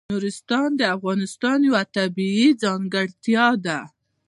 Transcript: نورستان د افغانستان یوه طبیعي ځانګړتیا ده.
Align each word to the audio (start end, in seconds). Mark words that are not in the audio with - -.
نورستان 0.09 0.69
د 0.77 0.81
افغانستان 0.97 1.57
یوه 1.69 1.81
طبیعي 1.97 2.47
ځانګړتیا 2.63 3.47
ده. 3.65 3.79